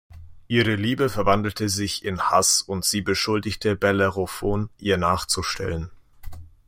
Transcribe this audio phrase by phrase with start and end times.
[0.47, 5.91] Ihre Liebe verwandelte sich in Hass und sie beschuldigte Bellerophon ihr nachzustellen.